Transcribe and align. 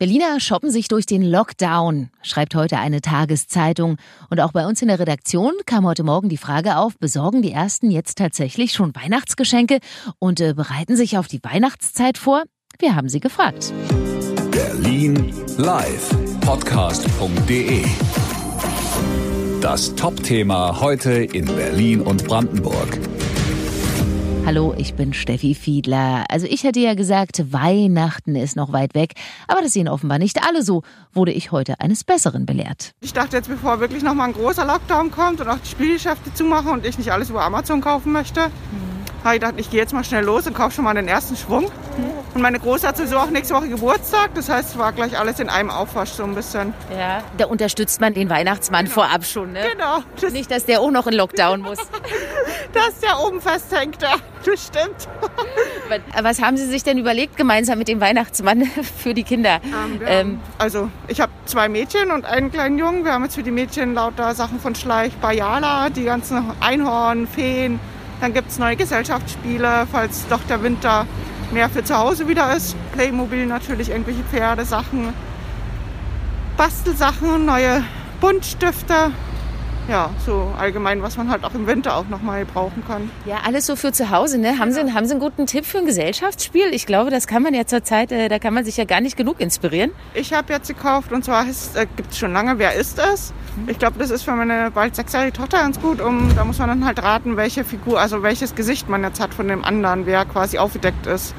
Berliner 0.00 0.40
shoppen 0.40 0.70
sich 0.70 0.88
durch 0.88 1.04
den 1.04 1.20
Lockdown, 1.20 2.08
schreibt 2.22 2.54
heute 2.54 2.78
eine 2.78 3.02
Tageszeitung. 3.02 3.98
Und 4.30 4.40
auch 4.40 4.52
bei 4.52 4.66
uns 4.66 4.80
in 4.80 4.88
der 4.88 4.98
Redaktion 4.98 5.52
kam 5.66 5.84
heute 5.84 6.04
Morgen 6.04 6.30
die 6.30 6.38
Frage 6.38 6.78
auf, 6.78 6.96
besorgen 6.98 7.42
die 7.42 7.52
Ersten 7.52 7.90
jetzt 7.90 8.16
tatsächlich 8.16 8.72
schon 8.72 8.96
Weihnachtsgeschenke 8.96 9.78
und 10.18 10.40
äh, 10.40 10.54
bereiten 10.54 10.96
sich 10.96 11.18
auf 11.18 11.28
die 11.28 11.44
Weihnachtszeit 11.44 12.16
vor? 12.16 12.44
Wir 12.78 12.96
haben 12.96 13.10
sie 13.10 13.20
gefragt. 13.20 13.74
Berlin 14.50 15.34
Live 15.58 16.16
Podcast.de 16.40 17.84
Das 19.60 19.94
Top-Thema 19.96 20.80
heute 20.80 21.12
in 21.12 21.44
Berlin 21.44 22.00
und 22.00 22.24
Brandenburg. 22.24 22.98
Hallo, 24.46 24.74
ich 24.76 24.94
bin 24.94 25.12
Steffi 25.12 25.54
Fiedler. 25.54 26.24
Also 26.28 26.46
ich 26.46 26.64
hätte 26.64 26.80
ja 26.80 26.94
gesagt, 26.94 27.52
Weihnachten 27.52 28.34
ist 28.34 28.56
noch 28.56 28.72
weit 28.72 28.94
weg, 28.94 29.12
aber 29.46 29.60
das 29.60 29.72
sehen 29.72 29.88
offenbar 29.88 30.18
nicht 30.18 30.42
alle 30.46 30.62
so, 30.62 30.82
wurde 31.12 31.32
ich 31.32 31.52
heute 31.52 31.78
eines 31.80 32.04
Besseren 32.04 32.46
belehrt. 32.46 32.92
Ich 33.00 33.12
dachte 33.12 33.36
jetzt, 33.36 33.48
bevor 33.48 33.80
wirklich 33.80 34.02
noch 34.02 34.14
mal 34.14 34.24
ein 34.24 34.32
großer 34.32 34.64
Lockdown 34.64 35.10
kommt 35.10 35.40
und 35.40 35.48
auch 35.48 35.58
die 35.58 35.68
Spielgeschäfte 35.68 36.34
zumachen 36.34 36.72
und 36.72 36.86
ich 36.86 36.98
nicht 36.98 37.12
alles 37.12 37.30
über 37.30 37.42
Amazon 37.42 37.80
kaufen 37.80 38.12
möchte, 38.12 38.48
mhm. 38.48 39.24
habe 39.24 39.36
ich 39.36 39.40
gedacht, 39.40 39.54
ich 39.58 39.70
gehe 39.70 39.80
jetzt 39.80 39.92
mal 39.92 40.04
schnell 40.04 40.24
los 40.24 40.46
und 40.46 40.54
kaufe 40.54 40.74
schon 40.74 40.84
mal 40.84 40.94
den 40.94 41.08
ersten 41.08 41.36
Schwung. 41.36 41.64
Mhm. 41.64 42.19
Und 42.34 42.42
meine 42.42 42.60
Große 42.60 42.86
hat 42.86 42.96
sowieso 42.96 43.18
auch 43.18 43.30
nächste 43.30 43.54
Woche 43.54 43.68
Geburtstag. 43.68 44.34
Das 44.34 44.48
heißt, 44.48 44.70
es 44.70 44.78
war 44.78 44.92
gleich 44.92 45.18
alles 45.18 45.40
in 45.40 45.48
einem 45.48 45.70
Aufwasch 45.70 46.10
so 46.10 46.22
ein 46.22 46.34
bisschen. 46.34 46.72
Ja, 46.96 47.22
da 47.36 47.46
unterstützt 47.46 48.00
man 48.00 48.14
den 48.14 48.30
Weihnachtsmann 48.30 48.84
genau. 48.84 48.94
vorab 48.94 49.24
schon, 49.24 49.52
ne? 49.52 49.64
Genau. 49.72 49.98
Das 50.20 50.32
Nicht, 50.32 50.50
dass 50.50 50.64
der 50.64 50.80
auch 50.80 50.92
noch 50.92 51.08
in 51.08 51.14
Lockdown 51.14 51.60
muss. 51.60 51.78
dass 52.72 53.00
der 53.00 53.18
oben 53.20 53.40
festhängt, 53.40 54.00
ja. 54.00 54.14
Das 54.44 54.66
stimmt. 54.66 55.08
Was 56.22 56.40
haben 56.40 56.56
Sie 56.56 56.66
sich 56.66 56.84
denn 56.84 56.98
überlegt 56.98 57.36
gemeinsam 57.36 57.78
mit 57.78 57.88
dem 57.88 58.00
Weihnachtsmann 58.00 58.64
für 58.98 59.12
die 59.12 59.24
Kinder? 59.24 59.60
Ähm, 59.64 60.00
ähm, 60.06 60.40
also 60.56 60.88
ich 61.08 61.20
habe 61.20 61.32
zwei 61.46 61.68
Mädchen 61.68 62.12
und 62.12 62.26
einen 62.26 62.52
kleinen 62.52 62.78
Jungen. 62.78 63.04
Wir 63.04 63.12
haben 63.12 63.24
jetzt 63.24 63.34
für 63.34 63.42
die 63.42 63.50
Mädchen 63.50 63.94
lauter 63.94 64.34
Sachen 64.34 64.60
von 64.60 64.76
Schleich, 64.76 65.12
Bayala, 65.16 65.90
die 65.90 66.04
ganzen 66.04 66.52
Einhorn, 66.60 67.26
Feen. 67.26 67.80
Dann 68.20 68.32
gibt 68.34 68.50
es 68.50 68.58
neue 68.58 68.76
Gesellschaftsspiele, 68.76 69.86
falls 69.90 70.28
doch 70.28 70.40
der 70.48 70.62
Winter 70.62 71.06
mehr 71.52 71.68
für 71.68 71.84
zu 71.84 71.96
Hause 71.96 72.28
wieder 72.28 72.54
ist. 72.54 72.76
Playmobil 72.92 73.46
natürlich, 73.46 73.90
irgendwelche 73.90 74.22
Pferdesachen, 74.24 75.12
Bastelsachen, 76.56 77.44
neue 77.44 77.82
Buntstifte. 78.20 79.12
Ja, 79.90 80.08
so 80.24 80.52
allgemein, 80.56 81.02
was 81.02 81.16
man 81.16 81.28
halt 81.28 81.42
auch 81.42 81.52
im 81.52 81.66
Winter 81.66 81.96
auch 81.96 82.06
noch 82.06 82.22
mal 82.22 82.44
brauchen 82.44 82.84
kann. 82.86 83.10
Ja, 83.26 83.38
alles 83.44 83.66
so 83.66 83.74
für 83.74 83.90
zu 83.90 84.10
Hause. 84.10 84.38
Ne? 84.38 84.56
Haben, 84.60 84.70
Sie, 84.70 84.80
haben 84.80 85.04
Sie 85.04 85.10
einen 85.10 85.20
guten 85.20 85.46
Tipp 85.46 85.66
für 85.66 85.78
ein 85.78 85.84
Gesellschaftsspiel? 85.84 86.72
Ich 86.72 86.86
glaube, 86.86 87.10
das 87.10 87.26
kann 87.26 87.42
man 87.42 87.54
ja 87.54 87.66
zurzeit, 87.66 88.12
äh, 88.12 88.28
da 88.28 88.38
kann 88.38 88.54
man 88.54 88.64
sich 88.64 88.76
ja 88.76 88.84
gar 88.84 89.00
nicht 89.00 89.16
genug 89.16 89.40
inspirieren. 89.40 89.90
Ich 90.14 90.32
habe 90.32 90.52
jetzt 90.52 90.68
gekauft 90.68 91.10
und 91.10 91.24
zwar 91.24 91.44
äh, 91.44 91.86
gibt 91.96 92.12
es 92.12 92.18
schon 92.18 92.32
lange, 92.32 92.60
wer 92.60 92.74
ist 92.74 93.00
es? 93.00 93.32
Ich 93.66 93.80
glaube, 93.80 93.98
das 93.98 94.10
ist 94.10 94.22
für 94.22 94.30
meine 94.30 94.70
bald 94.70 94.94
sechsjährige 94.94 95.32
Tochter 95.32 95.58
ganz 95.58 95.80
gut. 95.80 96.00
Um, 96.00 96.30
da 96.36 96.44
muss 96.44 96.60
man 96.60 96.68
dann 96.68 96.84
halt 96.84 97.02
raten, 97.02 97.36
welche 97.36 97.64
Figur, 97.64 98.00
also 98.00 98.22
welches 98.22 98.54
Gesicht 98.54 98.88
man 98.88 99.02
jetzt 99.02 99.18
hat 99.18 99.34
von 99.34 99.48
dem 99.48 99.64
anderen, 99.64 100.06
wer 100.06 100.24
quasi 100.24 100.58
aufgedeckt 100.58 101.08
ist. 101.08 101.34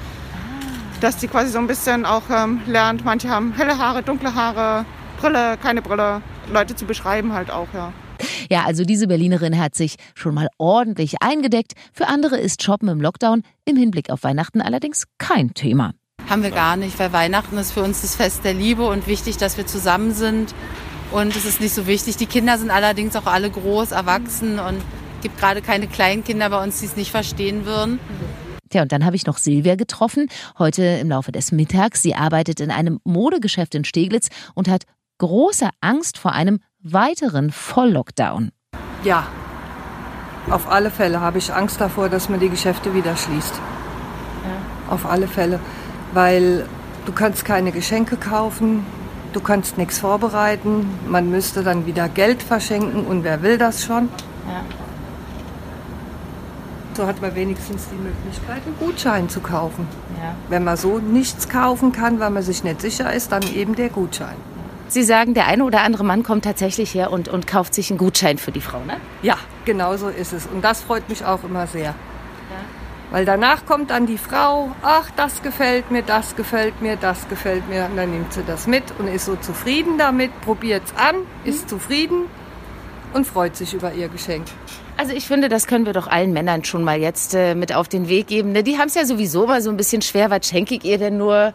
Dass 0.99 1.15
die 1.15 1.29
quasi 1.29 1.51
so 1.51 1.57
ein 1.57 1.67
bisschen 1.67 2.05
auch 2.05 2.23
ähm, 2.29 2.59
lernt. 2.67 3.05
Manche 3.05 3.29
haben 3.29 3.53
helle 3.53 3.77
Haare, 3.77 4.03
dunkle 4.03 4.35
Haare, 4.35 4.83
Brille, 5.21 5.57
keine 5.63 5.81
Brille. 5.81 6.21
Leute 6.51 6.75
zu 6.75 6.85
beschreiben 6.85 7.31
halt 7.31 7.49
auch, 7.49 7.67
ja. 7.73 7.93
Ja, 8.49 8.65
also 8.65 8.83
diese 8.83 9.07
Berlinerin 9.07 9.59
hat 9.59 9.75
sich 9.75 9.95
schon 10.15 10.33
mal 10.33 10.47
ordentlich 10.57 11.21
eingedeckt. 11.21 11.73
Für 11.93 12.07
andere 12.07 12.37
ist 12.37 12.63
Shoppen 12.63 12.89
im 12.89 13.01
Lockdown 13.01 13.43
im 13.65 13.75
Hinblick 13.75 14.09
auf 14.09 14.23
Weihnachten 14.23 14.61
allerdings 14.61 15.05
kein 15.17 15.53
Thema. 15.53 15.93
Haben 16.29 16.43
wir 16.43 16.51
gar 16.51 16.77
nicht, 16.77 16.97
weil 16.99 17.11
Weihnachten 17.13 17.57
ist 17.57 17.71
für 17.71 17.83
uns 17.83 18.01
das 18.01 18.15
Fest 18.15 18.43
der 18.43 18.53
Liebe 18.53 18.87
und 18.87 19.07
wichtig, 19.07 19.37
dass 19.37 19.57
wir 19.57 19.65
zusammen 19.65 20.13
sind 20.13 20.53
und 21.11 21.35
es 21.35 21.45
ist 21.45 21.59
nicht 21.59 21.73
so 21.73 21.87
wichtig. 21.87 22.17
Die 22.17 22.25
Kinder 22.25 22.57
sind 22.57 22.71
allerdings 22.71 23.15
auch 23.15 23.25
alle 23.25 23.49
groß, 23.49 23.91
erwachsen 23.91 24.59
und 24.59 24.77
es 24.77 25.23
gibt 25.23 25.37
gerade 25.37 25.61
keine 25.61 25.87
Kleinkinder 25.87 26.49
bei 26.49 26.63
uns, 26.63 26.79
die 26.79 26.85
es 26.85 26.95
nicht 26.95 27.11
verstehen 27.11 27.65
würden. 27.65 27.99
Tja, 28.69 28.83
und 28.83 28.91
dann 28.93 29.05
habe 29.05 29.17
ich 29.17 29.25
noch 29.25 29.37
Silvia 29.37 29.75
getroffen, 29.75 30.27
heute 30.57 30.83
im 30.83 31.09
Laufe 31.09 31.33
des 31.33 31.51
Mittags. 31.51 32.01
Sie 32.01 32.15
arbeitet 32.15 32.61
in 32.61 32.71
einem 32.71 32.99
Modegeschäft 33.03 33.75
in 33.75 33.83
Steglitz 33.83 34.29
und 34.55 34.69
hat 34.69 34.83
große 35.17 35.69
Angst 35.81 36.17
vor 36.17 36.31
einem 36.31 36.59
weiteren 36.83 37.51
Volllockdown. 37.51 38.51
Ja, 39.03 39.27
auf 40.49 40.69
alle 40.69 40.91
Fälle 40.91 41.21
habe 41.21 41.37
ich 41.37 41.53
Angst 41.53 41.79
davor, 41.81 42.09
dass 42.09 42.29
man 42.29 42.39
die 42.39 42.49
Geschäfte 42.49 42.93
wieder 42.93 43.15
schließt. 43.15 43.53
Ja. 43.55 44.93
Auf 44.93 45.05
alle 45.05 45.27
Fälle, 45.27 45.59
weil 46.13 46.65
du 47.05 47.11
kannst 47.11 47.45
keine 47.45 47.71
Geschenke 47.71 48.17
kaufen, 48.17 48.85
Du 49.33 49.39
kannst 49.39 49.77
nichts 49.77 49.99
vorbereiten, 49.99 50.89
man 51.07 51.31
müsste 51.31 51.63
dann 51.63 51.85
wieder 51.85 52.09
Geld 52.09 52.43
verschenken 52.43 53.05
und 53.05 53.23
wer 53.23 53.41
will 53.41 53.57
das 53.57 53.85
schon? 53.85 54.09
Ja. 54.45 54.61
So 56.93 57.07
hat 57.07 57.21
man 57.21 57.33
wenigstens 57.33 57.87
die 57.89 57.95
Möglichkeit, 57.95 58.61
einen 58.65 58.77
Gutschein 58.77 59.29
zu 59.29 59.39
kaufen. 59.39 59.87
Ja. 60.21 60.35
Wenn 60.49 60.65
man 60.65 60.75
so 60.75 60.99
nichts 60.99 61.47
kaufen 61.47 61.93
kann, 61.93 62.19
weil 62.19 62.29
man 62.29 62.43
sich 62.43 62.65
nicht 62.65 62.81
sicher 62.81 63.13
ist, 63.13 63.31
dann 63.31 63.43
eben 63.55 63.75
der 63.75 63.87
Gutschein. 63.87 64.35
Sie 64.91 65.03
sagen, 65.03 65.33
der 65.33 65.47
eine 65.47 65.63
oder 65.63 65.83
andere 65.83 66.03
Mann 66.03 66.21
kommt 66.21 66.43
tatsächlich 66.43 66.93
her 66.93 67.13
und, 67.13 67.29
und 67.29 67.47
kauft 67.47 67.73
sich 67.73 67.91
einen 67.91 67.97
Gutschein 67.97 68.37
für 68.37 68.51
die 68.51 68.59
Frau, 68.59 68.79
ne? 68.79 68.97
Ja, 69.21 69.37
genau 69.63 69.95
so 69.95 70.09
ist 70.09 70.33
es. 70.33 70.47
Und 70.47 70.65
das 70.65 70.81
freut 70.81 71.07
mich 71.07 71.23
auch 71.23 71.45
immer 71.45 71.65
sehr. 71.65 71.95
Weil 73.09 73.23
danach 73.23 73.65
kommt 73.65 73.89
dann 73.89 74.05
die 74.05 74.17
Frau, 74.17 74.69
ach, 74.81 75.09
das 75.15 75.41
gefällt 75.43 75.91
mir, 75.91 76.01
das 76.01 76.35
gefällt 76.35 76.81
mir, 76.81 76.97
das 76.97 77.29
gefällt 77.29 77.69
mir. 77.69 77.85
Und 77.85 77.95
dann 77.95 78.11
nimmt 78.11 78.33
sie 78.33 78.43
das 78.45 78.67
mit 78.67 78.83
und 78.99 79.07
ist 79.07 79.27
so 79.27 79.37
zufrieden 79.37 79.97
damit, 79.97 80.29
probiert 80.41 80.83
es 80.85 80.93
an, 80.97 81.15
ist 81.45 81.69
zufrieden 81.69 82.25
und 83.13 83.25
freut 83.25 83.55
sich 83.55 83.73
über 83.73 83.93
ihr 83.93 84.09
Geschenk. 84.09 84.45
Also 84.97 85.13
ich 85.13 85.25
finde, 85.25 85.47
das 85.47 85.67
können 85.67 85.85
wir 85.85 85.93
doch 85.93 86.07
allen 86.07 86.33
Männern 86.33 86.65
schon 86.65 86.83
mal 86.83 86.99
jetzt 86.99 87.33
äh, 87.33 87.55
mit 87.55 87.73
auf 87.73 87.87
den 87.87 88.09
Weg 88.09 88.27
geben. 88.27 88.51
Ne? 88.51 88.61
Die 88.61 88.77
haben 88.77 88.87
es 88.87 88.95
ja 88.95 89.05
sowieso 89.05 89.47
mal 89.47 89.61
so 89.61 89.69
ein 89.69 89.77
bisschen 89.77 90.01
schwer. 90.01 90.29
Was 90.29 90.47
schenke 90.47 90.75
ich 90.75 90.83
ihr 90.83 90.97
denn 90.97 91.17
nur? 91.17 91.53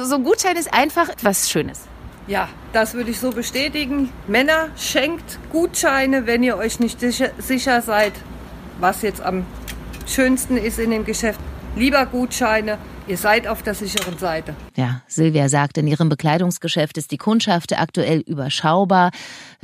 So 0.00 0.16
ein 0.16 0.24
Gutschein 0.24 0.56
ist 0.56 0.74
einfach 0.74 1.08
etwas 1.08 1.48
Schönes. 1.48 1.86
Ja, 2.28 2.48
das 2.72 2.94
würde 2.94 3.10
ich 3.10 3.20
so 3.20 3.30
bestätigen. 3.30 4.10
Männer, 4.26 4.68
schenkt 4.76 5.38
Gutscheine, 5.52 6.26
wenn 6.26 6.42
ihr 6.42 6.56
euch 6.56 6.80
nicht 6.80 7.00
sicher, 7.00 7.82
seid, 7.82 8.12
was 8.80 9.02
jetzt 9.02 9.20
am 9.20 9.46
schönsten 10.06 10.56
ist 10.56 10.78
in 10.80 10.90
dem 10.90 11.04
Geschäft. 11.04 11.38
Lieber 11.76 12.04
Gutscheine, 12.06 12.78
ihr 13.06 13.16
seid 13.16 13.46
auf 13.46 13.62
der 13.62 13.74
sicheren 13.74 14.18
Seite. 14.18 14.56
Ja, 14.76 15.02
Silvia 15.06 15.48
sagt, 15.48 15.78
in 15.78 15.86
ihrem 15.86 16.08
Bekleidungsgeschäft 16.08 16.98
ist 16.98 17.12
die 17.12 17.16
Kundschaft 17.16 17.78
aktuell 17.78 18.20
überschaubar. 18.20 19.10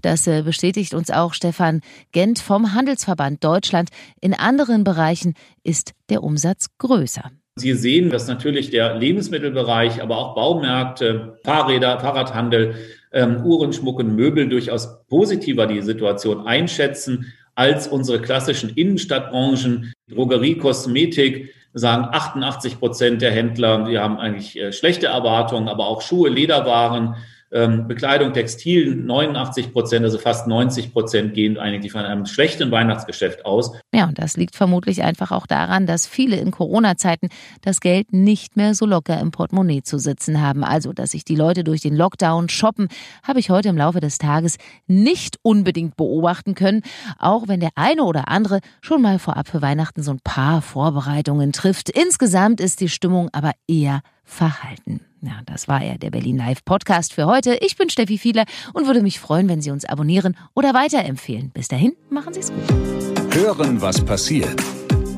Das 0.01 0.29
äh, 0.29 0.43
bestätigt 0.43 0.95
uns 0.95 1.11
auch 1.11 1.35
Stefan 1.35 1.81
Gent 2.13 2.39
vom 2.39 2.75
Handelsverband 2.75 3.43
Deutschland. 3.43 3.89
In 4.21 4.35
anderen 4.35 4.85
Bereichen 4.85 5.35
ist 5.65 5.95
der 6.11 6.23
Umsatz 6.23 6.67
größer. 6.79 7.31
Sie 7.57 7.75
sehen, 7.75 8.09
dass 8.09 8.29
natürlich 8.29 8.71
der 8.71 8.95
Lebensmittelbereich, 8.97 10.03
aber 10.03 10.17
auch 10.17 10.35
Baumärkte, 10.35 11.39
Fahrräder, 11.45 12.01
Fahrradhandel, 12.01 12.77
ähm, 13.13 13.45
Uhrenschmuck 13.45 13.99
und 13.99 14.17
Möbel 14.17 14.49
durchaus 14.49 15.05
positiver 15.07 15.67
die 15.67 15.83
Situation 15.83 16.47
einschätzen 16.47 17.33
als 17.55 17.87
unsere 17.87 18.23
klassischen 18.23 18.71
Innenstadtbranchen, 18.71 19.93
Drogerie, 20.09 20.57
Kosmetik, 20.57 21.53
sagen 21.75 22.07
88 22.11 22.79
Prozent 22.79 23.21
der 23.21 23.33
Händler, 23.33 23.85
die 23.85 23.99
haben 23.99 24.19
eigentlich 24.19 24.59
äh, 24.59 24.73
schlechte 24.73 25.09
Erwartungen, 25.09 25.69
aber 25.69 25.87
auch 25.87 26.01
Schuhe, 26.01 26.31
Lederwaren, 26.31 27.17
ähm, 27.53 27.87
Bekleidung, 27.87 28.33
Textil 28.33 28.95
89 28.95 29.73
Prozent, 29.73 30.05
also 30.05 30.19
fast 30.19 30.47
90 30.47 30.93
Prozent 30.93 31.35
gehen 31.35 31.59
eigentlich 31.59 31.93
von 31.93 32.03
einem 32.03 32.27
schlechten 32.27 32.71
Weihnachtsgeschäft 32.71 33.45
aus. 33.45 33.73
Ja, 33.95 34.07
und 34.07 34.19
das 34.19 34.37
liegt 34.37 34.57
vermutlich 34.57 35.03
einfach 35.03 35.33
auch 35.33 35.47
daran, 35.47 35.87
dass 35.87 36.07
viele 36.07 36.37
in 36.37 36.51
Corona-Zeiten 36.51 37.29
das 37.61 37.81
Geld 37.81 38.13
nicht 38.13 38.57
mehr 38.57 38.75
so 38.75 38.87
locker 38.87 39.21
im 39.21 39.31
Portemonnaie 39.31 39.83
zu 39.83 39.99
sitzen 39.99 40.41
haben. 40.41 40.65
Also, 40.65 40.93
dass 40.93 41.11
sich 41.11 41.25
die 41.25 41.37
Leute 41.37 41.63
durch 41.63 41.83
den 41.83 41.95
Lockdown 41.95 42.49
shoppen, 42.49 42.89
habe 43.23 43.41
ich 43.41 43.51
heute 43.51 43.69
im 43.69 43.77
Laufe 43.77 44.01
des 44.01 44.19
Tages 44.19 44.57
nicht 44.87 45.39
unbedingt 45.43 45.97
beobachten 45.97 46.55
können, 46.55 46.83
auch 47.19 47.49
wenn 47.49 47.61
der 47.61 47.71
eine 47.75 48.05
oder 48.05 48.29
andere 48.29 48.61
schon 48.81 49.03
mal 49.03 49.19
vorab 49.19 49.49
für 49.49 49.61
Weihnachten 49.61 50.03
so 50.03 50.13
ein 50.13 50.21
paar 50.25 50.63
Vorbereitungen 50.63 51.53
trifft. 51.53 51.91
Insgesamt 51.91 52.61
ist 52.61 52.81
die 52.81 52.89
Stimmung 52.89 53.29
aber 53.33 53.53
eher 53.69 54.01
verhalten. 54.25 55.01
Ja, 55.21 55.41
das 55.47 55.69
war 55.69 55.81
er, 55.83 55.99
der 55.99 56.11
Berlin 56.11 56.37
Live 56.37 56.65
Podcast 56.65 57.13
für 57.13 57.27
heute. 57.27 57.55
Ich 57.61 57.77
bin 57.77 57.91
Steffi 57.91 58.19
Fiedler 58.19 58.45
und 58.73 58.87
würde 58.87 59.03
mich 59.03 59.21
freuen, 59.21 59.49
wenn 59.49 59.61
Sie 59.61 59.71
uns 59.71 59.85
abonnieren 59.85 60.37
oder 60.55 60.75
weiterempfehlen. 60.75 61.51
Bis 61.51 61.69
dahin, 61.69 61.93
machen 62.11 62.35
Sie 62.35 62.41
es 62.41 62.53
gut. 62.53 63.35
Hören, 63.35 63.81
was 63.81 64.05
passiert. 64.05 64.61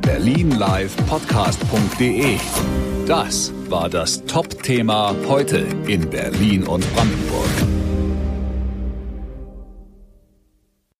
Berlinlivepodcast.de 0.02 2.36
Das 3.06 3.52
war 3.68 3.88
das 3.88 4.24
Top-Thema 4.26 5.14
heute 5.26 5.66
in 5.86 6.08
Berlin 6.10 6.64
und 6.64 6.84
Brandenburg. 6.94 7.48